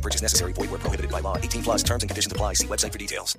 No 0.00 0.02
purchase 0.02 0.22
necessary. 0.22 0.54
Void 0.54 0.70
where 0.70 0.80
prohibited 0.80 1.10
by 1.10 1.20
law. 1.20 1.36
18 1.36 1.62
plus 1.62 1.82
terms 1.82 2.02
and 2.02 2.08
conditions 2.08 2.32
apply. 2.32 2.54
See 2.54 2.66
website 2.66 2.92
for 2.92 2.98
details. 2.98 3.38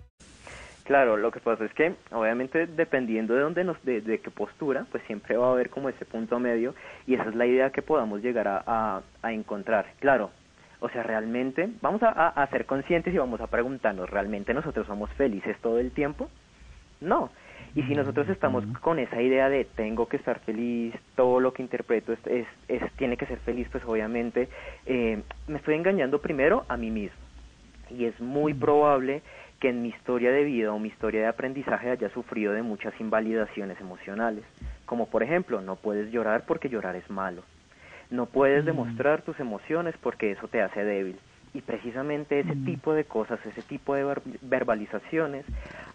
Claro, 0.83 1.15
lo 1.15 1.31
que 1.31 1.39
pasa 1.39 1.65
es 1.65 1.73
que 1.73 1.95
obviamente 2.11 2.67
dependiendo 2.67 3.33
de 3.33 3.41
dónde 3.41 3.63
nos, 3.63 3.81
de, 3.83 4.01
de, 4.01 4.19
qué 4.19 4.29
postura, 4.29 4.85
pues 4.91 5.01
siempre 5.07 5.37
va 5.37 5.47
a 5.47 5.51
haber 5.51 5.69
como 5.69 5.89
ese 5.89 6.05
punto 6.05 6.39
medio 6.39 6.75
y 7.07 7.13
esa 7.13 7.29
es 7.29 7.35
la 7.35 7.45
idea 7.45 7.69
que 7.69 7.81
podamos 7.81 8.21
llegar 8.21 8.47
a, 8.47 8.63
a, 8.65 9.01
a 9.21 9.31
encontrar. 9.31 9.85
Claro, 9.99 10.31
o 10.79 10.89
sea, 10.89 11.03
realmente 11.03 11.69
vamos 11.81 12.03
a, 12.03 12.09
a, 12.09 12.47
ser 12.47 12.65
conscientes 12.65 13.13
y 13.13 13.17
vamos 13.17 13.39
a 13.41 13.47
preguntarnos, 13.47 14.09
¿realmente 14.09 14.53
nosotros 14.53 14.85
somos 14.85 15.09
felices 15.11 15.55
todo 15.61 15.79
el 15.79 15.91
tiempo? 15.91 16.29
No. 16.99 17.29
Y 17.75 17.83
si 17.83 17.95
nosotros 17.95 18.27
estamos 18.29 18.65
con 18.81 18.99
esa 18.99 19.21
idea 19.21 19.49
de 19.49 19.65
tengo 19.65 20.07
que 20.07 20.17
estar 20.17 20.39
feliz, 20.39 20.93
todo 21.15 21.39
lo 21.39 21.53
que 21.53 21.61
interpreto 21.61 22.13
es, 22.13 22.19
es, 22.67 22.91
tiene 22.97 23.17
que 23.17 23.25
ser 23.25 23.39
feliz, 23.39 23.67
pues 23.71 23.83
obviamente 23.85 24.49
eh, 24.85 25.21
me 25.47 25.57
estoy 25.57 25.75
engañando 25.75 26.19
primero 26.19 26.65
a 26.67 26.77
mí 26.77 26.91
mismo. 26.91 27.17
Y 27.89 28.05
es 28.05 28.19
muy 28.19 28.53
probable 28.53 29.21
que 29.61 29.69
en 29.69 29.83
mi 29.83 29.89
historia 29.89 30.31
de 30.31 30.43
vida 30.43 30.73
o 30.73 30.79
mi 30.79 30.89
historia 30.89 31.21
de 31.21 31.27
aprendizaje 31.27 31.91
haya 31.91 32.09
sufrido 32.09 32.51
de 32.51 32.63
muchas 32.63 32.99
invalidaciones 32.99 33.79
emocionales. 33.79 34.43
Como 34.85 35.07
por 35.07 35.23
ejemplo, 35.23 35.61
no 35.61 35.75
puedes 35.75 36.11
llorar 36.11 36.45
porque 36.47 36.67
llorar 36.67 36.95
es 36.95 37.09
malo. 37.09 37.43
No 38.09 38.25
puedes 38.25 38.65
demostrar 38.65 39.21
tus 39.21 39.39
emociones 39.39 39.95
porque 40.01 40.31
eso 40.31 40.47
te 40.47 40.61
hace 40.61 40.83
débil. 40.83 41.17
Y 41.53 41.61
precisamente 41.61 42.39
ese 42.39 42.55
tipo 42.55 42.93
de 42.93 43.03
cosas, 43.05 43.39
ese 43.45 43.61
tipo 43.61 43.93
de 43.93 44.15
verbalizaciones 44.41 45.45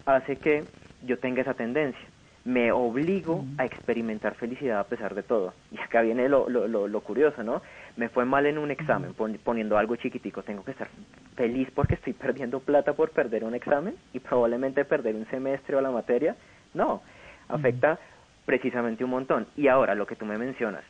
hace 0.06 0.36
que 0.36 0.64
yo 1.06 1.18
tenga 1.18 1.42
esa 1.42 1.54
tendencia. 1.54 2.04
Me 2.44 2.70
obligo 2.70 3.44
a 3.58 3.64
experimentar 3.64 4.34
felicidad 4.36 4.78
a 4.78 4.84
pesar 4.84 5.14
de 5.14 5.22
todo. 5.22 5.54
Y 5.72 5.78
acá 5.80 6.02
viene 6.02 6.28
lo, 6.28 6.48
lo, 6.48 6.88
lo, 6.88 7.00
curioso, 7.00 7.42
¿no? 7.42 7.62
Me 7.96 8.08
fue 8.08 8.24
mal 8.24 8.46
en 8.46 8.58
un 8.58 8.70
examen, 8.70 9.14
poniendo 9.14 9.78
algo 9.78 9.96
chiquitico. 9.96 10.42
Tengo 10.42 10.64
que 10.64 10.72
estar 10.72 10.88
feliz 11.34 11.68
porque 11.74 11.94
estoy 11.94 12.12
perdiendo 12.24 12.60
plata 12.60 12.92
por 12.92 13.10
perder 13.10 13.44
un 13.44 13.54
examen 13.54 13.96
y 14.12 14.20
probablemente 14.20 14.84
perder 14.84 15.14
un 15.14 15.26
semestre 15.26 15.76
o 15.76 15.80
la 15.80 15.90
materia. 15.90 16.36
No, 16.74 17.02
afecta 17.48 17.98
precisamente 18.44 19.02
un 19.02 19.10
montón. 19.10 19.46
Y 19.56 19.68
ahora, 19.68 19.94
lo 19.94 20.06
que 20.06 20.16
tú 20.16 20.24
me 20.24 20.38
mencionas, 20.38 20.84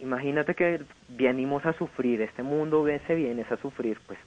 imagínate 0.00 0.54
que 0.54 0.82
venimos 1.08 1.64
a 1.66 1.72
sufrir, 1.74 2.22
este 2.22 2.42
mundo 2.42 2.84
se 3.06 3.14
viene 3.14 3.44
a 3.48 3.56
sufrir, 3.58 3.98
pues 4.06 4.18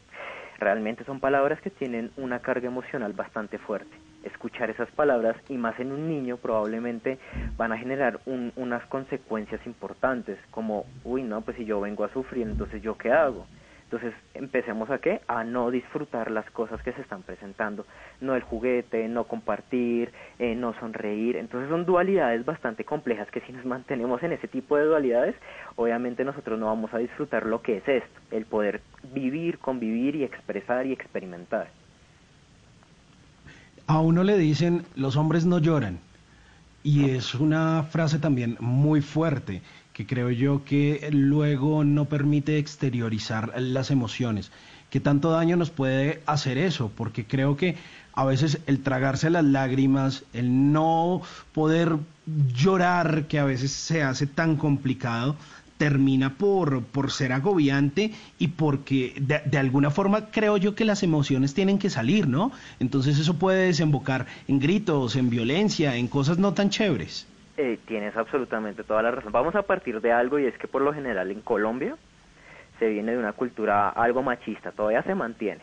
realmente 0.59 1.03
son 1.03 1.19
palabras 1.19 1.59
que 1.61 1.71
tienen 1.71 2.11
una 2.15 2.39
carga 2.39 2.67
emocional 2.67 3.11
bastante 3.13 3.57
fuerte 3.57 3.97
escuchar 4.23 4.69
esas 4.69 4.89
palabras 4.91 5.35
y 5.49 5.57
más 5.57 5.79
en 5.79 5.91
un 5.91 6.07
niño 6.07 6.37
probablemente 6.37 7.17
van 7.57 7.71
a 7.71 7.77
generar 7.77 8.19
unas 8.25 8.85
consecuencias 8.87 9.65
importantes 9.65 10.37
como, 10.51 10.85
uy, 11.03 11.23
no, 11.23 11.41
pues 11.41 11.57
si 11.57 11.65
yo 11.65 11.81
vengo 11.81 12.03
a 12.03 12.13
sufrir, 12.13 12.47
entonces 12.47 12.81
yo 12.81 12.97
qué 12.97 13.11
hago. 13.11 13.45
Entonces 13.93 14.19
empecemos 14.33 14.89
a 14.89 14.97
qué? 14.97 15.21
A 15.27 15.43
no 15.43 15.69
disfrutar 15.69 16.31
las 16.31 16.49
cosas 16.49 16.81
que 16.81 16.93
se 16.93 17.01
están 17.01 17.21
presentando, 17.21 17.85
no 18.21 18.33
el 18.33 18.41
juguete, 18.41 19.07
no 19.07 19.25
compartir, 19.25 20.11
eh, 20.39 20.55
no 20.55 20.73
sonreír. 20.79 21.35
Entonces 21.35 21.69
son 21.69 21.85
dualidades 21.85 22.43
bastante 22.43 22.85
complejas 22.85 23.29
que 23.29 23.41
si 23.41 23.51
nos 23.51 23.65
mantenemos 23.65 24.23
en 24.23 24.31
ese 24.31 24.47
tipo 24.47 24.77
de 24.77 24.85
dualidades, 24.85 25.35
obviamente 25.75 26.23
nosotros 26.23 26.59
no 26.59 26.65
vamos 26.65 26.91
a 26.91 26.97
disfrutar 26.97 27.45
lo 27.45 27.61
que 27.61 27.77
es 27.77 27.87
esto, 27.87 28.19
el 28.31 28.45
poder 28.47 28.81
vivir, 29.13 29.59
convivir 29.59 30.15
y 30.15 30.23
expresar 30.23 30.87
y 30.87 30.93
experimentar 30.93 31.67
a 33.87 33.99
uno 33.99 34.23
le 34.23 34.37
dicen 34.37 34.85
los 34.95 35.15
hombres 35.15 35.45
no 35.45 35.59
lloran 35.59 35.99
y 36.83 37.09
es 37.09 37.35
una 37.35 37.83
frase 37.83 38.19
también 38.19 38.57
muy 38.59 39.01
fuerte 39.01 39.61
que 39.93 40.05
creo 40.05 40.31
yo 40.31 40.65
que 40.65 41.09
luego 41.11 41.83
no 41.83 42.05
permite 42.05 42.57
exteriorizar 42.57 43.53
las 43.61 43.91
emociones. 43.91 44.51
¿Qué 44.89 44.99
tanto 44.99 45.31
daño 45.31 45.55
nos 45.55 45.69
puede 45.69 46.21
hacer 46.25 46.57
eso? 46.57 46.91
Porque 46.95 47.25
creo 47.25 47.57
que 47.57 47.77
a 48.13 48.25
veces 48.25 48.59
el 48.67 48.81
tragarse 48.81 49.29
las 49.29 49.43
lágrimas, 49.43 50.23
el 50.33 50.71
no 50.71 51.21
poder 51.53 51.97
llorar, 52.53 53.25
que 53.27 53.39
a 53.39 53.45
veces 53.45 53.71
se 53.71 54.03
hace 54.03 54.27
tan 54.27 54.55
complicado, 54.55 55.35
termina 55.83 56.29
por, 56.37 56.81
por 56.81 57.11
ser 57.11 57.33
agobiante 57.33 58.11
y 58.39 58.47
porque 58.47 59.13
de, 59.19 59.41
de, 59.43 59.57
alguna 59.57 59.89
forma 59.91 60.31
creo 60.31 60.55
yo 60.55 60.75
que 60.75 60.85
las 60.85 61.03
emociones 61.03 61.53
tienen 61.53 61.77
que 61.77 61.89
salir, 61.89 62.25
¿no? 62.25 62.53
Entonces 62.79 63.19
eso 63.19 63.37
puede 63.37 63.65
desembocar 63.65 64.25
en 64.47 64.59
gritos, 64.59 65.17
en 65.17 65.29
violencia, 65.29 65.97
en 65.97 66.07
cosas 66.07 66.37
no 66.37 66.53
tan 66.53 66.69
chéveres. 66.69 67.27
Eh, 67.57 67.79
tienes 67.85 68.15
absolutamente 68.15 68.85
toda 68.85 69.01
la 69.01 69.11
razón. 69.11 69.33
Vamos 69.33 69.55
a 69.55 69.63
partir 69.63 69.99
de 69.99 70.13
algo 70.13 70.39
y 70.39 70.45
es 70.45 70.57
que 70.57 70.69
por 70.69 70.81
lo 70.81 70.93
general 70.93 71.29
en 71.31 71.41
Colombia 71.41 71.97
se 72.79 72.87
viene 72.87 73.11
de 73.11 73.17
una 73.17 73.33
cultura 73.33 73.89
algo 73.89 74.23
machista, 74.23 74.71
todavía 74.71 75.03
se 75.03 75.15
mantiene. 75.15 75.59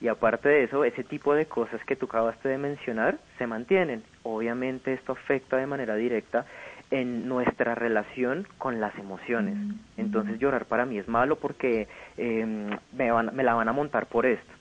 Y 0.00 0.08
aparte 0.08 0.48
de 0.48 0.64
eso, 0.64 0.84
ese 0.84 1.04
tipo 1.04 1.34
de 1.34 1.46
cosas 1.46 1.80
que 1.84 1.94
tú 1.94 2.06
acabaste 2.06 2.48
de 2.48 2.58
mencionar 2.58 3.18
se 3.38 3.46
mantienen. 3.46 4.02
Obviamente 4.24 4.92
esto 4.92 5.12
afecta 5.12 5.56
de 5.56 5.68
manera 5.68 5.94
directa 5.94 6.46
en 6.90 7.28
nuestra 7.28 7.74
relación 7.74 8.46
con 8.58 8.80
las 8.80 8.96
emociones. 8.98 9.56
Mm, 9.56 9.72
Entonces 9.96 10.38
llorar 10.38 10.66
para 10.66 10.86
mí 10.86 10.98
es 10.98 11.08
malo 11.08 11.36
porque 11.36 11.88
em, 12.16 12.70
me, 12.92 13.10
van, 13.10 13.34
me 13.34 13.42
la 13.42 13.54
van 13.54 13.68
a 13.68 13.72
montar 13.72 14.06
por 14.06 14.26
esto 14.26 14.52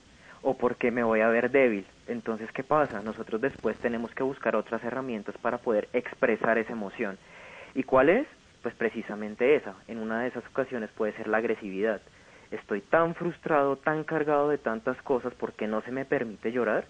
o 0.41 0.55
porque 0.55 0.91
me 0.91 1.03
voy 1.03 1.21
a 1.21 1.27
ver 1.27 1.49
débil. 1.49 1.85
Entonces, 2.07 2.51
¿qué 2.51 2.63
pasa? 2.63 3.01
Nosotros 3.01 3.41
después 3.41 3.77
tenemos 3.77 4.13
que 4.13 4.21
buscar 4.21 4.55
otras 4.55 4.83
herramientas 4.83 5.35
para 5.39 5.57
poder 5.57 5.89
expresar 5.91 6.59
esa 6.59 6.71
emoción. 6.71 7.17
¿Y 7.73 7.81
cuál 7.83 8.09
es? 8.09 8.27
Pues 8.61 8.75
precisamente 8.75 9.55
esa. 9.55 9.73
En 9.87 9.97
una 9.97 10.21
de 10.21 10.27
esas 10.27 10.45
ocasiones 10.45 10.91
puede 10.91 11.13
ser 11.13 11.27
la 11.27 11.37
agresividad. 11.37 11.99
Estoy 12.51 12.81
tan 12.81 13.15
frustrado, 13.15 13.75
tan 13.77 14.03
cargado 14.03 14.49
de 14.49 14.59
tantas 14.59 15.01
cosas 15.01 15.33
porque 15.33 15.65
no 15.65 15.81
se 15.81 15.91
me 15.91 16.05
permite 16.05 16.51
llorar 16.51 16.85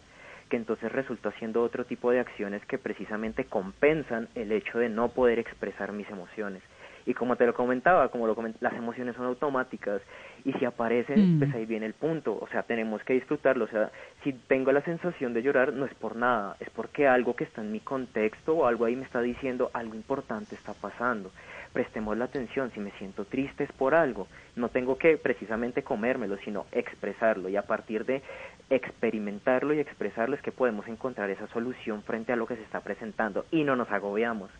que 0.49 0.57
entonces 0.57 0.91
resulta 0.91 1.31
siendo 1.39 1.61
otro 1.61 1.85
tipo 1.85 2.11
de 2.11 2.19
acciones 2.19 2.65
que 2.65 2.77
precisamente 2.77 3.45
compensan 3.45 4.27
el 4.35 4.51
hecho 4.51 4.79
de 4.79 4.89
no 4.89 5.09
poder 5.09 5.39
expresar 5.39 5.91
mis 5.91 6.09
emociones. 6.09 6.61
Y 7.05 7.13
como 7.13 7.35
te 7.35 7.45
lo 7.45 7.53
comentaba, 7.53 8.09
como 8.09 8.27
lo 8.27 8.35
las 8.59 8.73
emociones 8.73 9.15
son 9.15 9.25
automáticas 9.25 10.01
y 10.43 10.53
si 10.53 10.65
aparecen, 10.65 11.35
mm. 11.35 11.39
pues 11.39 11.53
ahí 11.53 11.65
viene 11.65 11.85
el 11.85 11.93
punto, 11.93 12.37
o 12.39 12.47
sea, 12.47 12.63
tenemos 12.63 13.03
que 13.03 13.13
disfrutarlo, 13.13 13.65
o 13.65 13.67
sea, 13.67 13.91
si 14.23 14.33
tengo 14.33 14.71
la 14.71 14.81
sensación 14.81 15.33
de 15.33 15.41
llorar 15.41 15.73
no 15.73 15.85
es 15.85 15.93
por 15.95 16.15
nada, 16.15 16.55
es 16.59 16.69
porque 16.69 17.07
algo 17.07 17.35
que 17.35 17.43
está 17.43 17.61
en 17.61 17.71
mi 17.71 17.79
contexto 17.79 18.55
o 18.55 18.65
algo 18.65 18.85
ahí 18.85 18.95
me 18.95 19.05
está 19.05 19.21
diciendo 19.21 19.71
algo 19.73 19.95
importante 19.95 20.55
está 20.55 20.73
pasando. 20.73 21.31
Prestemos 21.73 22.17
la 22.17 22.25
atención, 22.25 22.71
si 22.71 22.79
me 22.79 22.91
siento 22.91 23.25
triste 23.25 23.65
es 23.65 23.71
por 23.73 23.95
algo, 23.95 24.27
no 24.55 24.69
tengo 24.69 24.97
que 24.97 25.17
precisamente 25.17 25.83
comérmelo, 25.83 26.37
sino 26.37 26.67
expresarlo. 26.71 27.49
Y 27.49 27.57
a 27.57 27.63
partir 27.63 28.05
de 28.05 28.21
experimentarlo 28.69 29.73
y 29.73 29.79
expresarlo 29.79 30.35
es 30.35 30.41
que 30.41 30.53
podemos 30.53 30.87
encontrar 30.87 31.29
esa 31.29 31.47
solución 31.47 32.01
frente 32.03 32.31
a 32.31 32.37
lo 32.37 32.47
que 32.47 32.55
se 32.55 32.63
está 32.63 32.79
presentando. 32.79 33.45
Y 33.51 33.65
no 33.65 33.75
nos 33.75 33.91
agobiamos. 33.91 34.51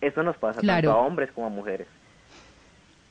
Eso 0.00 0.22
nos 0.22 0.36
pasa 0.36 0.60
tanto 0.60 0.90
a 0.90 0.96
hombres 0.96 1.30
como 1.32 1.46
a 1.46 1.50
mujeres. 1.50 1.86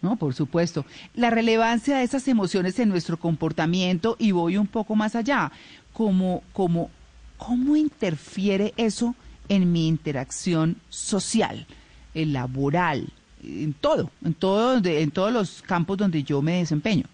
No, 0.02 0.16
por 0.16 0.34
supuesto. 0.34 0.86
La 1.16 1.30
relevancia 1.30 1.98
de 1.98 2.04
esas 2.04 2.28
emociones 2.28 2.80
en 2.80 2.90
nuestro 2.90 3.18
comportamiento 3.18 4.16
y 4.20 4.32
voy 4.32 4.58
un 4.58 4.68
poco 4.68 4.96
más 4.96 5.16
allá, 5.16 5.52
como, 5.94 6.44
como, 6.54 6.92
¿cómo 7.38 7.76
interfiere 7.76 8.74
eso 8.78 9.16
en 9.50 9.72
mi 9.72 9.88
interacción 9.88 10.76
social, 10.90 11.66
el 12.14 12.34
laboral, 12.34 13.08
en 13.44 13.74
todo, 13.74 14.10
en 14.26 14.34
todo, 14.34 14.82
en 14.84 15.12
todos 15.12 15.32
los 15.32 15.62
campos 15.62 15.98
donde 15.98 16.24
yo 16.24 16.42
me 16.42 16.60
desempeño. 16.60 17.06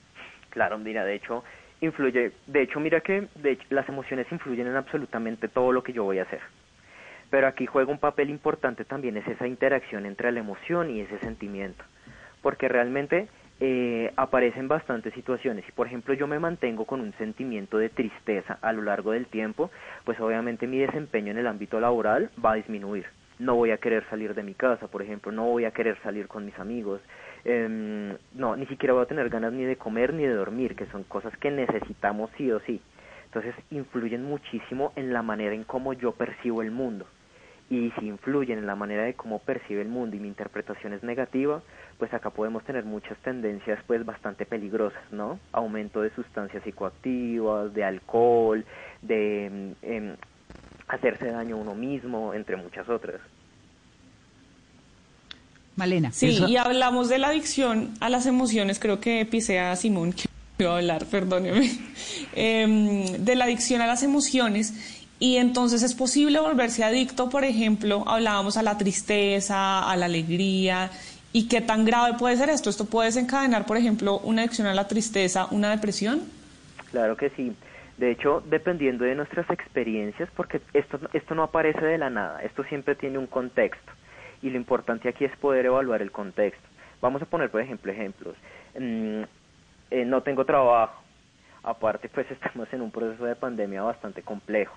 Claro, 0.49 0.77
mira, 0.77 1.03
de 1.05 1.15
hecho 1.15 1.43
influye, 1.81 2.31
de 2.47 2.61
hecho 2.61 2.79
mira 2.79 3.01
que 3.01 3.27
de 3.35 3.57
las 3.69 3.87
emociones 3.89 4.25
influyen 4.31 4.67
en 4.67 4.75
absolutamente 4.75 5.47
todo 5.47 5.71
lo 5.71 5.83
que 5.83 5.93
yo 5.93 6.03
voy 6.03 6.19
a 6.19 6.23
hacer. 6.23 6.39
Pero 7.33 7.47
aquí 7.47 7.65
juega 7.65 7.91
un 7.91 7.97
papel 7.97 8.29
importante 8.29 8.85
también 8.85 9.17
es 9.17 9.27
esa 9.27 9.47
interacción 9.47 10.05
entre 10.05 10.31
la 10.31 10.39
emoción 10.39 10.91
y 10.91 10.99
ese 10.99 11.17
sentimiento, 11.17 11.83
porque 12.43 12.67
realmente 12.67 13.27
eh, 13.59 14.13
aparecen 14.17 14.67
bastantes 14.67 15.15
situaciones. 15.15 15.67
y 15.67 15.71
por 15.71 15.87
ejemplo 15.87 16.13
yo 16.13 16.27
me 16.27 16.37
mantengo 16.37 16.85
con 16.85 17.01
un 17.01 17.11
sentimiento 17.13 17.79
de 17.79 17.89
tristeza 17.89 18.59
a 18.61 18.71
lo 18.71 18.83
largo 18.83 19.13
del 19.13 19.25
tiempo, 19.25 19.71
pues 20.03 20.19
obviamente 20.19 20.67
mi 20.67 20.77
desempeño 20.77 21.31
en 21.31 21.39
el 21.39 21.47
ámbito 21.47 21.79
laboral 21.79 22.29
va 22.37 22.51
a 22.51 22.55
disminuir 22.55 23.07
no 23.39 23.55
voy 23.55 23.71
a 23.71 23.77
querer 23.77 24.07
salir 24.11 24.35
de 24.35 24.43
mi 24.43 24.53
casa, 24.53 24.87
por 24.87 25.01
ejemplo, 25.01 25.31
no 25.31 25.45
voy 25.45 25.65
a 25.65 25.71
querer 25.71 25.97
salir 26.03 26.27
con 26.27 26.45
mis 26.45 26.57
amigos, 26.59 27.01
eh, 27.45 28.15
no, 28.35 28.55
ni 28.55 28.67
siquiera 28.67 28.93
voy 28.93 29.01
a 29.01 29.07
tener 29.07 29.29
ganas 29.29 29.51
ni 29.53 29.65
de 29.65 29.75
comer 29.75 30.13
ni 30.13 30.21
de 30.21 30.35
dormir, 30.35 30.75
que 30.75 30.85
son 30.85 31.03
cosas 31.03 31.35
que 31.37 31.49
necesitamos 31.49 32.29
sí 32.37 32.51
o 32.51 32.59
sí. 32.59 32.79
Entonces 33.25 33.55
influyen 33.71 34.23
muchísimo 34.23 34.93
en 34.95 35.11
la 35.11 35.23
manera 35.23 35.55
en 35.55 35.63
cómo 35.63 35.93
yo 35.93 36.11
percibo 36.11 36.61
el 36.61 36.69
mundo. 36.69 37.07
Y 37.73 37.91
si 37.99 38.05
influyen 38.05 38.59
en 38.59 38.67
la 38.67 38.75
manera 38.75 39.01
de 39.01 39.15
cómo 39.15 39.39
percibe 39.39 39.81
el 39.81 39.87
mundo 39.87 40.15
y 40.15 40.19
mi 40.19 40.27
interpretación 40.27 40.93
es 40.93 41.01
negativa, 41.01 41.63
pues 41.97 42.13
acá 42.13 42.29
podemos 42.29 42.63
tener 42.65 42.85
muchas 42.85 43.17
tendencias 43.23 43.79
pues 43.87 44.05
bastante 44.05 44.45
peligrosas, 44.45 45.01
¿no? 45.11 45.39
Aumento 45.51 46.03
de 46.03 46.13
sustancias 46.13 46.61
psicoactivas, 46.63 47.73
de 47.73 47.83
alcohol, 47.83 48.63
de 49.01 49.45
em, 49.47 49.75
em, 49.81 50.15
hacerse 50.87 51.25
daño 51.25 51.55
a 51.55 51.59
uno 51.61 51.73
mismo, 51.73 52.35
entre 52.35 52.57
muchas 52.57 52.87
otras. 52.89 53.19
Malena. 55.75 56.11
Sí, 56.11 56.43
y 56.47 56.57
hablamos 56.57 57.09
de 57.09 57.17
la 57.17 57.29
adicción 57.29 57.95
a 58.01 58.09
las 58.09 58.27
emociones, 58.27 58.77
creo 58.77 58.99
que 58.99 59.25
pisé 59.25 59.59
a 59.59 59.75
Simón 59.75 60.13
que 60.13 60.25
iba 60.59 60.73
a 60.73 60.77
hablar, 60.77 61.07
perdóneme, 61.07 61.71
em, 62.35 63.03
de 63.17 63.35
la 63.35 63.45
adicción 63.45 63.81
a 63.81 63.87
las 63.87 64.03
emociones. 64.03 65.02
Y 65.23 65.37
entonces 65.37 65.83
es 65.83 65.95
posible 65.95 66.37
volverse 66.41 66.83
adicto, 66.83 67.29
por 67.29 67.45
ejemplo, 67.45 68.03
hablábamos 68.07 68.57
a 68.57 68.61
la 68.61 68.77
tristeza, 68.77 69.89
a 69.89 69.95
la 69.95 70.07
alegría, 70.07 70.89
y 71.31 71.47
qué 71.47 71.61
tan 71.61 71.85
grave 71.85 72.17
puede 72.19 72.35
ser 72.35 72.49
esto. 72.49 72.69
¿Esto 72.69 72.83
puede 72.83 73.05
desencadenar, 73.05 73.65
por 73.65 73.77
ejemplo, 73.77 74.19
una 74.19 74.41
adicción 74.41 74.67
a 74.67 74.73
la 74.73 74.85
tristeza, 74.85 75.47
una 75.51 75.69
depresión? 75.69 76.23
Claro 76.91 77.15
que 77.15 77.29
sí. 77.29 77.55
De 77.97 78.11
hecho, 78.11 78.43
dependiendo 78.49 79.05
de 79.05 79.15
nuestras 79.15 79.49
experiencias, 79.49 80.27
porque 80.35 80.59
esto, 80.73 80.99
esto 81.13 81.35
no 81.35 81.43
aparece 81.43 81.85
de 81.85 81.97
la 81.97 82.09
nada, 82.09 82.41
esto 82.41 82.65
siempre 82.65 82.93
tiene 82.95 83.17
un 83.17 83.27
contexto 83.27 83.93
y 84.41 84.49
lo 84.49 84.57
importante 84.57 85.07
aquí 85.07 85.23
es 85.23 85.33
poder 85.37 85.67
evaluar 85.67 86.01
el 86.01 86.11
contexto. 86.11 86.67
Vamos 86.99 87.21
a 87.21 87.27
poner, 87.27 87.49
por 87.49 87.61
ejemplo, 87.61 87.93
ejemplos. 87.93 88.35
Mm, 88.77 89.21
eh, 89.89 90.03
no 90.03 90.21
tengo 90.21 90.43
trabajo, 90.43 91.01
aparte 91.63 92.09
pues 92.09 92.29
estamos 92.31 92.67
en 92.73 92.81
un 92.81 92.91
proceso 92.91 93.23
de 93.23 93.37
pandemia 93.37 93.83
bastante 93.83 94.21
complejo, 94.21 94.75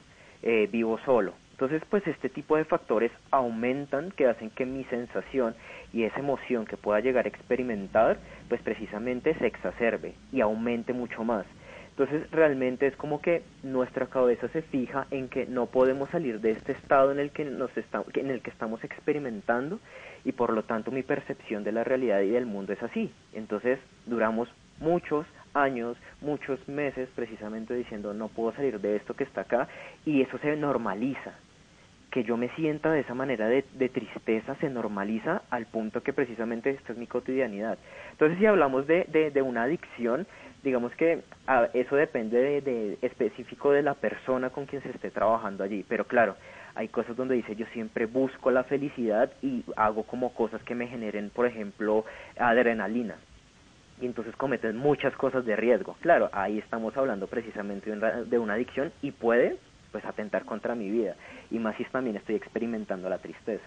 eh, 0.48 0.68
vivo 0.70 0.96
solo. 1.04 1.34
Entonces, 1.50 1.82
pues 1.90 2.06
este 2.06 2.28
tipo 2.28 2.56
de 2.56 2.64
factores 2.64 3.10
aumentan 3.32 4.12
que 4.12 4.28
hacen 4.28 4.50
que 4.50 4.64
mi 4.64 4.84
sensación 4.84 5.56
y 5.92 6.04
esa 6.04 6.20
emoción 6.20 6.66
que 6.66 6.76
pueda 6.76 7.00
llegar 7.00 7.24
a 7.24 7.28
experimentar, 7.28 8.18
pues 8.48 8.62
precisamente 8.62 9.34
se 9.34 9.46
exacerbe 9.48 10.14
y 10.30 10.40
aumente 10.40 10.92
mucho 10.92 11.24
más. 11.24 11.46
Entonces 11.90 12.30
realmente 12.30 12.86
es 12.86 12.94
como 12.94 13.20
que 13.20 13.42
nuestra 13.64 14.06
cabeza 14.06 14.46
se 14.48 14.62
fija 14.62 15.08
en 15.10 15.28
que 15.28 15.46
no 15.46 15.66
podemos 15.66 16.10
salir 16.10 16.40
de 16.40 16.52
este 16.52 16.72
estado 16.72 17.10
en 17.10 17.18
el 17.18 17.30
que 17.30 17.44
nos 17.44 17.70
en 18.14 18.30
el 18.30 18.42
que 18.42 18.50
estamos 18.50 18.84
experimentando 18.84 19.80
y 20.24 20.30
por 20.32 20.52
lo 20.52 20.62
tanto 20.62 20.92
mi 20.92 21.02
percepción 21.02 21.64
de 21.64 21.72
la 21.72 21.82
realidad 21.82 22.20
y 22.20 22.28
del 22.28 22.46
mundo 22.46 22.72
es 22.72 22.82
así. 22.84 23.10
Entonces 23.32 23.80
duramos 24.04 24.48
muchos 24.78 25.26
años, 25.62 25.96
muchos 26.20 26.66
meses 26.68 27.08
precisamente 27.14 27.74
diciendo 27.74 28.14
no 28.14 28.28
puedo 28.28 28.52
salir 28.52 28.80
de 28.80 28.96
esto 28.96 29.14
que 29.14 29.24
está 29.24 29.42
acá 29.42 29.68
y 30.04 30.22
eso 30.22 30.38
se 30.38 30.56
normaliza. 30.56 31.34
Que 32.10 32.24
yo 32.24 32.36
me 32.36 32.48
sienta 32.50 32.90
de 32.90 33.00
esa 33.00 33.14
manera 33.14 33.46
de, 33.48 33.62
tristeza 33.62 34.54
se 34.56 34.70
normaliza 34.70 35.42
al 35.50 35.66
punto 35.66 36.02
que 36.02 36.12
precisamente 36.12 36.70
esta 36.70 36.92
es 36.92 36.98
mi 36.98 37.06
cotidianidad. 37.06 37.78
Entonces 38.12 38.38
si 38.38 38.46
hablamos 38.46 38.86
de, 38.86 39.04
de, 39.08 39.30
de 39.30 39.42
una 39.42 39.64
adicción, 39.64 40.26
digamos 40.66 40.94
que 40.96 41.22
ah, 41.46 41.68
eso 41.74 41.96
depende 41.96 42.60
de, 42.60 42.98
específico 43.02 43.70
de 43.70 43.82
la 43.82 43.94
persona 43.94 44.50
con 44.50 44.66
quien 44.66 44.82
se 44.82 44.90
esté 44.90 45.10
trabajando 45.10 45.62
allí, 45.62 45.84
pero 45.88 46.04
claro, 46.04 46.36
hay 46.74 46.88
cosas 46.88 47.16
donde 47.16 47.36
dice 47.36 47.54
yo 47.54 47.66
siempre 47.72 48.06
busco 48.06 48.50
la 48.50 48.64
felicidad 48.64 49.30
y 49.42 49.64
hago 49.76 50.02
como 50.02 50.34
cosas 50.34 50.62
que 50.64 50.74
me 50.74 50.88
generen, 50.88 51.30
por 51.30 51.46
ejemplo, 51.46 52.04
adrenalina. 52.38 53.16
Y 54.00 54.06
entonces 54.06 54.36
cometen 54.36 54.76
muchas 54.76 55.14
cosas 55.16 55.44
de 55.46 55.56
riesgo. 55.56 55.96
Claro, 56.00 56.28
ahí 56.32 56.58
estamos 56.58 56.96
hablando 56.96 57.26
precisamente 57.26 57.90
de 57.90 58.38
una 58.38 58.54
adicción 58.54 58.92
y 59.02 59.10
puede 59.10 59.56
pues 59.92 60.04
atentar 60.04 60.44
contra 60.44 60.74
mi 60.74 60.90
vida. 60.90 61.16
Y 61.50 61.58
más 61.58 61.76
si 61.76 61.84
también 61.84 62.16
estoy 62.16 62.34
experimentando 62.34 63.08
la 63.08 63.18
tristeza. 63.18 63.64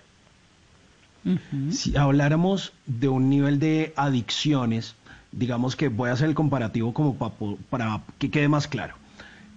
Si 1.72 1.98
habláramos 1.98 2.74
de 2.86 3.10
un 3.10 3.30
nivel 3.30 3.60
de 3.60 3.94
adicciones, 3.96 4.96
digamos 5.32 5.76
que 5.76 5.90
voy 5.90 6.10
a 6.10 6.14
hacer 6.14 6.30
el 6.30 6.36
comparativo 6.36 6.94
como 6.94 7.18
para, 7.70 8.02
que 8.18 8.32
quede 8.32 8.48
más 8.48 8.68
claro. 8.68 8.96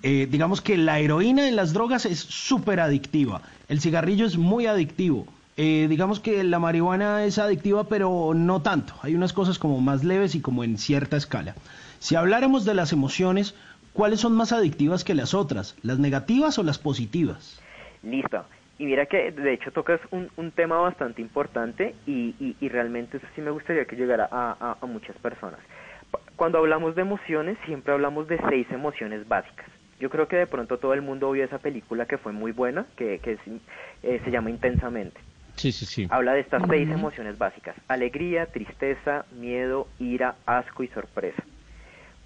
Eh, 0.03 0.27
digamos 0.29 0.61
que 0.61 0.77
la 0.77 0.99
heroína 0.99 1.47
en 1.47 1.55
las 1.55 1.73
drogas 1.73 2.07
es 2.07 2.19
súper 2.19 2.81
adictiva, 2.81 3.43
el 3.69 3.81
cigarrillo 3.81 4.27
es 4.27 4.37
muy 4.37 4.67
adictivo, 4.67 5.27
eh, 5.57 5.87
digamos 5.89 6.21
que 6.21 6.43
la 6.45 6.59
marihuana 6.59 7.25
es 7.25 7.39
adictiva, 7.39 7.85
pero 7.85 8.33
no 8.35 8.63
tanto. 8.63 8.95
Hay 9.03 9.15
unas 9.15 9.33
cosas 9.33 9.59
como 9.59 9.81
más 9.81 10.03
leves 10.03 10.35
y 10.35 10.41
como 10.41 10.65
en 10.65 10.79
cierta 10.79 11.17
escala. 11.17 11.55
Si 11.99 12.17
habláramos 12.17 12.65
de 12.65 12.75
las 12.75 12.93
emociones, 12.93 13.55
¿cuáles 13.93 14.21
son 14.21 14.35
más 14.35 14.53
adictivas 14.53 15.05
que 15.05 15.15
las 15.15 15.35
otras? 15.35 15.77
¿Las 15.83 15.99
negativas 15.99 16.59
o 16.59 16.63
las 16.63 16.79
positivas? 16.79 17.61
Listo. 18.03 18.45
Y 18.79 18.87
mira 18.87 19.07
que 19.07 19.31
de 19.31 19.53
hecho 19.53 19.71
tocas 19.71 20.01
un, 20.11 20.29
un 20.37 20.51
tema 20.51 20.79
bastante 20.79 21.21
importante 21.21 21.95
y, 22.07 22.57
y, 22.59 22.69
realmente 22.69 23.19
eso 23.19 23.27
sí 23.35 23.41
me 23.41 23.51
gustaría 23.51 23.85
que 23.85 23.95
llegara 23.95 24.29
a, 24.33 24.77
a, 24.81 24.87
muchas 24.87 25.17
personas. 25.19 25.61
Cuando 26.35 26.59
hablamos 26.59 26.97
de 26.97 27.03
emociones, 27.03 27.59
siempre 27.67 27.93
hablamos 27.93 28.27
de 28.27 28.41
seis 28.49 28.67
emociones 28.73 29.29
básicas. 29.29 29.67
Yo 30.01 30.11
creo 30.11 30.27
que 30.27 30.37
de 30.37 30.47
pronto 30.49 30.79
todo 30.79 30.95
el 30.95 31.03
mundo 31.03 31.31
vio 31.31 31.45
esa 31.45 31.59
película 31.59 32.07
que 32.07 32.19
fue 32.19 32.33
muy 32.33 32.51
buena, 32.51 32.87
que, 32.97 33.21
que 33.21 33.39
eh, 34.03 34.21
se 34.25 34.31
llama 34.33 34.51
Intensamente. 34.51 35.21
Sí, 35.57 35.73
sí, 35.73 35.87
sí. 35.87 36.07
Habla 36.11 36.35
de 36.35 36.41
estas 36.41 36.63
seis 36.69 36.89
emociones 36.91 37.39
básicas. 37.39 37.77
Alegría, 37.89 38.47
tristeza, 38.47 39.27
miedo, 39.33 39.89
ira, 39.99 40.37
asco 40.47 40.83
y 40.83 40.89
sorpresa. 40.89 41.43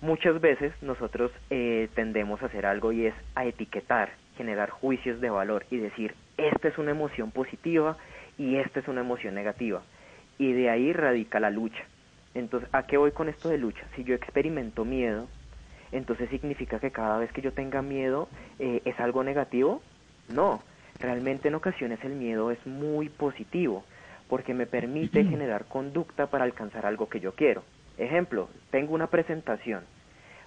Muchas 0.00 0.40
veces 0.40 0.72
nosotros 0.82 1.30
eh, 1.50 1.88
tendemos 1.94 2.42
a 2.42 2.46
hacer 2.46 2.66
algo 2.66 2.92
y 2.92 3.06
es 3.06 3.14
a 3.34 3.44
etiquetar, 3.46 4.10
generar 4.36 4.70
juicios 4.70 5.20
de 5.20 5.30
valor 5.30 5.66
y 5.70 5.78
decir, 5.78 6.14
esta 6.36 6.68
es 6.68 6.78
una 6.78 6.90
emoción 6.90 7.30
positiva 7.30 7.96
y 8.38 8.56
esta 8.56 8.80
es 8.80 8.88
una 8.88 9.00
emoción 9.00 9.34
negativa. 9.34 9.82
Y 10.38 10.52
de 10.52 10.70
ahí 10.70 10.92
radica 10.92 11.40
la 11.40 11.50
lucha. 11.50 11.82
Entonces, 12.34 12.68
¿a 12.72 12.86
qué 12.86 12.98
voy 12.98 13.12
con 13.12 13.30
esto 13.30 13.48
de 13.48 13.56
lucha? 13.56 13.82
Si 13.96 14.04
yo 14.04 14.14
experimento 14.14 14.84
miedo, 14.84 15.28
entonces 15.92 16.28
significa 16.28 16.78
que 16.78 16.90
cada 16.90 17.18
vez 17.18 17.32
que 17.32 17.40
yo 17.40 17.52
tenga 17.52 17.80
miedo 17.80 18.28
eh, 18.58 18.82
es 18.84 18.98
algo 19.00 19.24
negativo? 19.24 19.82
No, 20.28 20.62
realmente 20.98 21.48
en 21.48 21.54
ocasiones 21.54 21.98
el 22.04 22.14
miedo 22.14 22.50
es 22.50 22.66
muy 22.66 23.08
positivo 23.08 23.84
porque 24.28 24.54
me 24.54 24.66
permite 24.66 25.24
generar 25.24 25.66
conducta 25.66 26.26
para 26.26 26.44
alcanzar 26.44 26.86
algo 26.86 27.08
que 27.08 27.20
yo 27.20 27.32
quiero. 27.32 27.62
Ejemplo, 27.98 28.48
tengo 28.70 28.94
una 28.94 29.06
presentación, 29.06 29.84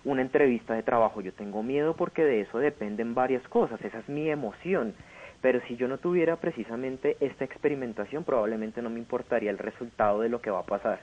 una 0.04 0.22
entrevista 0.22 0.74
de 0.74 0.84
trabajo, 0.84 1.22
yo 1.22 1.34
tengo 1.34 1.64
miedo 1.64 1.96
porque 1.96 2.24
de 2.24 2.42
eso 2.42 2.60
dependen 2.60 3.16
varias 3.16 3.48
cosas, 3.48 3.84
esa 3.84 4.00
es 4.00 4.10
mi 4.10 4.30
emoción, 4.30 4.94
pero 5.42 5.62
si 5.68 5.78
yo 5.78 5.88
no 5.88 5.98
tuviera 5.98 6.36
precisamente 6.36 7.16
esta 7.22 7.46
experimentación, 7.46 8.24
probablemente 8.24 8.82
no 8.82 8.90
me 8.90 9.00
importaría 9.00 9.50
el 9.50 9.58
resultado 9.58 10.20
de 10.20 10.30
lo 10.30 10.42
que 10.42 10.52
va 10.52 10.60
a 10.60 10.66
pasar. 10.66 11.00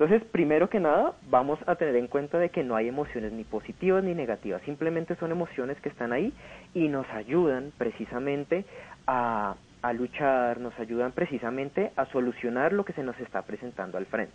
Entonces, 0.00 0.26
primero 0.30 0.70
que 0.70 0.80
nada, 0.80 1.12
vamos 1.28 1.58
a 1.66 1.74
tener 1.74 1.94
en 1.94 2.06
cuenta 2.06 2.38
de 2.38 2.48
que 2.48 2.64
no 2.64 2.74
hay 2.74 2.88
emociones 2.88 3.32
ni 3.32 3.44
positivas 3.44 4.02
ni 4.02 4.14
negativas, 4.14 4.62
simplemente 4.62 5.14
son 5.16 5.30
emociones 5.30 5.78
que 5.82 5.90
están 5.90 6.14
ahí 6.14 6.32
y 6.72 6.88
nos 6.88 7.06
ayudan 7.10 7.70
precisamente 7.76 8.64
a, 9.06 9.56
a 9.82 9.92
luchar, 9.92 10.58
nos 10.58 10.72
ayudan 10.78 11.12
precisamente 11.12 11.92
a 11.96 12.06
solucionar 12.06 12.72
lo 12.72 12.86
que 12.86 12.94
se 12.94 13.02
nos 13.02 13.20
está 13.20 13.42
presentando 13.42 13.98
al 13.98 14.06
frente. 14.06 14.32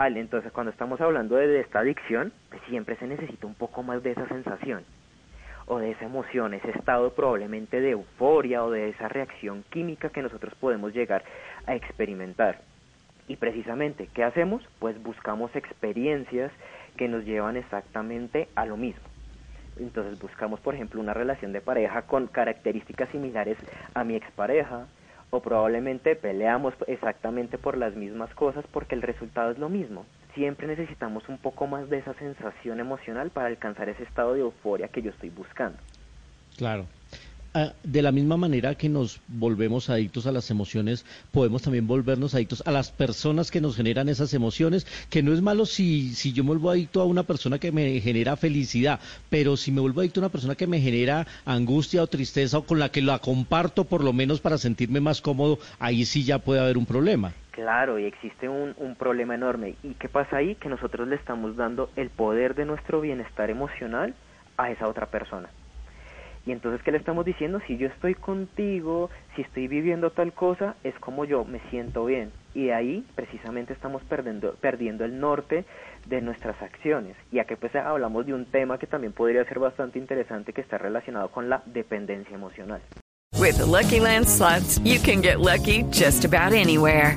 entonces, 0.00 0.50
cuando 0.50 0.72
estamos 0.72 1.00
hablando 1.00 1.36
de, 1.36 1.60
esta 1.60 1.78
adicción, 1.78 2.32
pues 2.50 2.60
siempre 2.68 2.96
se 2.96 3.06
necesita 3.06 3.46
un 3.46 3.54
poco 3.54 3.84
más 3.84 4.02
de 4.02 4.10
esa 4.10 4.26
sensación 4.26 4.82
o 5.66 5.78
de 5.78 5.92
esa 5.92 6.06
emoción, 6.06 6.52
ese 6.52 6.70
estado 6.70 7.14
probablemente 7.14 7.80
de 7.80 7.90
euforia 7.90 8.64
o 8.64 8.72
de 8.72 8.88
esa 8.88 9.06
reacción 9.06 9.64
química 9.70 10.08
que 10.08 10.20
nosotros 10.20 10.52
podemos 10.56 10.92
llegar 10.92 11.22
a 11.64 11.76
experimentar. 11.76 12.73
Y 13.28 13.36
precisamente, 13.36 14.08
¿qué 14.12 14.24
hacemos? 14.24 14.62
Pues 14.78 15.02
buscamos 15.02 15.54
experiencias 15.56 16.52
que 16.96 17.08
nos 17.08 17.24
llevan 17.24 17.56
exactamente 17.56 18.48
a 18.54 18.66
lo 18.66 18.76
mismo. 18.76 19.02
Entonces 19.78 20.18
buscamos, 20.18 20.60
por 20.60 20.74
ejemplo, 20.74 21.00
una 21.00 21.14
relación 21.14 21.52
de 21.52 21.60
pareja 21.60 22.02
con 22.02 22.26
características 22.28 23.08
similares 23.10 23.56
a 23.94 24.04
mi 24.04 24.14
expareja, 24.14 24.86
o 25.30 25.40
probablemente 25.40 26.14
peleamos 26.14 26.74
exactamente 26.86 27.58
por 27.58 27.76
las 27.76 27.96
mismas 27.96 28.32
cosas 28.34 28.64
porque 28.70 28.94
el 28.94 29.02
resultado 29.02 29.50
es 29.50 29.58
lo 29.58 29.68
mismo 29.68 30.06
siempre 30.34 30.66
necesitamos 30.66 31.28
un 31.28 31.38
poco 31.38 31.66
más 31.66 31.88
de 31.88 31.98
esa 31.98 32.14
sensación 32.14 32.80
emocional 32.80 33.30
para 33.30 33.46
alcanzar 33.46 33.88
ese 33.88 34.02
estado 34.02 34.34
de 34.34 34.40
euforia 34.40 34.88
que 34.88 35.02
yo 35.02 35.10
estoy 35.10 35.30
buscando. 35.30 35.78
Claro. 36.56 36.86
Ah, 37.56 37.72
de 37.84 38.02
la 38.02 38.10
misma 38.10 38.36
manera 38.36 38.74
que 38.74 38.88
nos 38.88 39.20
volvemos 39.28 39.88
adictos 39.88 40.26
a 40.26 40.32
las 40.32 40.50
emociones, 40.50 41.06
podemos 41.30 41.62
también 41.62 41.86
volvernos 41.86 42.34
adictos 42.34 42.64
a 42.66 42.72
las 42.72 42.90
personas 42.90 43.52
que 43.52 43.60
nos 43.60 43.76
generan 43.76 44.08
esas 44.08 44.34
emociones, 44.34 44.84
que 45.08 45.22
no 45.22 45.32
es 45.32 45.40
malo 45.40 45.64
si, 45.64 46.16
si 46.16 46.32
yo 46.32 46.42
me 46.42 46.48
vuelvo 46.48 46.70
adicto 46.70 47.00
a 47.00 47.04
una 47.04 47.22
persona 47.22 47.60
que 47.60 47.70
me 47.70 48.00
genera 48.00 48.34
felicidad, 48.34 48.98
pero 49.30 49.56
si 49.56 49.70
me 49.70 49.80
vuelvo 49.80 50.00
adicto 50.00 50.18
a 50.18 50.24
una 50.24 50.32
persona 50.32 50.56
que 50.56 50.66
me 50.66 50.80
genera 50.80 51.28
angustia 51.44 52.02
o 52.02 52.08
tristeza 52.08 52.58
o 52.58 52.66
con 52.66 52.80
la 52.80 52.88
que 52.88 53.02
la 53.02 53.20
comparto 53.20 53.84
por 53.84 54.02
lo 54.02 54.12
menos 54.12 54.40
para 54.40 54.58
sentirme 54.58 55.00
más 55.00 55.20
cómodo, 55.20 55.60
ahí 55.78 56.06
sí 56.06 56.24
ya 56.24 56.40
puede 56.40 56.58
haber 56.58 56.76
un 56.76 56.86
problema. 56.86 57.34
Claro, 57.52 58.00
y 58.00 58.06
existe 58.06 58.48
un, 58.48 58.74
un, 58.78 58.96
problema 58.96 59.36
enorme. 59.36 59.76
¿Y 59.84 59.94
qué 59.94 60.08
pasa 60.08 60.38
ahí? 60.38 60.56
Que 60.56 60.68
nosotros 60.68 61.06
le 61.06 61.14
estamos 61.14 61.54
dando 61.56 61.88
el 61.94 62.10
poder 62.10 62.56
de 62.56 62.64
nuestro 62.64 63.00
bienestar 63.00 63.48
emocional 63.48 64.12
a 64.56 64.72
esa 64.72 64.88
otra 64.88 65.06
persona. 65.06 65.48
Y 66.46 66.52
entonces, 66.52 66.82
¿qué 66.82 66.92
le 66.92 66.98
estamos 66.98 67.24
diciendo? 67.24 67.60
Si 67.66 67.76
yo 67.78 67.88
estoy 67.88 68.14
contigo, 68.14 69.10
si 69.34 69.42
estoy 69.42 69.66
viviendo 69.66 70.10
tal 70.10 70.32
cosa, 70.32 70.76
es 70.84 70.94
como 71.00 71.24
yo 71.24 71.44
me 71.44 71.60
siento 71.70 72.04
bien. 72.04 72.32
Y 72.54 72.66
de 72.66 72.74
ahí 72.74 73.04
precisamente 73.14 73.72
estamos 73.72 74.02
perdiendo, 74.04 74.54
perdiendo 74.60 75.04
el 75.04 75.18
norte 75.18 75.64
de 76.06 76.20
nuestras 76.20 76.60
acciones. 76.60 77.16
Y 77.32 77.38
aquí 77.38 77.54
pues 77.56 77.74
hablamos 77.74 78.26
de 78.26 78.34
un 78.34 78.44
tema 78.46 78.78
que 78.78 78.86
también 78.86 79.12
podría 79.12 79.44
ser 79.44 79.58
bastante 79.58 79.98
interesante 79.98 80.52
que 80.52 80.60
está 80.60 80.76
relacionado 80.78 81.30
con 81.30 81.48
la 81.48 81.62
dependencia 81.66 82.34
emocional. 82.34 82.80
With 83.38 83.58
Lucky 83.58 84.00
Land 84.00 84.28
slots, 84.28 84.78
you 84.84 85.00
can 85.00 85.20
get 85.20 85.40
lucky 85.40 85.82
just 85.90 86.24
about 86.24 86.52
anywhere. 86.52 87.16